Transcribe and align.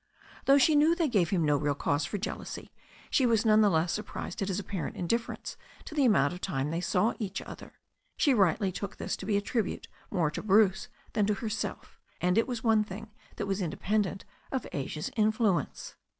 Though 0.45 0.57
she 0.57 0.73
knew 0.75 0.95
they 0.95 1.07
gave 1.07 1.29
him 1.29 1.45
no 1.45 1.55
real 1.57 1.75
cause 1.75 2.05
for 2.05 2.17
jealousy, 2.17 2.71
she 3.11 3.27
was 3.27 3.45
none 3.45 3.61
the 3.61 3.69
less 3.69 3.93
surprised 3.93 4.41
at 4.41 4.47
his 4.47 4.59
apparent 4.59 4.95
indifference 4.95 5.57
to 5.85 5.93
the 5.93 6.05
amount 6.05 6.33
of 6.33 6.41
time 6.41 6.71
they 6.71 6.81
saw 6.81 7.13
each 7.19 7.39
other. 7.43 7.73
She 8.17 8.33
rightly 8.33 8.71
took 8.71 8.97
this 8.97 9.15
to 9.17 9.27
be 9.27 9.37
a 9.37 9.41
tribute 9.41 9.87
more 10.09 10.31
to 10.31 10.41
Bruce 10.41 10.87
than 11.13 11.27
to 11.27 11.35
herself, 11.35 11.99
and 12.19 12.35
it 12.35 12.47
was 12.47 12.63
one 12.63 12.83
thing 12.83 13.11
that 13.35 13.45
was 13.45 13.61
independent 13.61 14.25
of 14.51 14.65
Asia's 14.71 15.11
influence. 15.15 15.93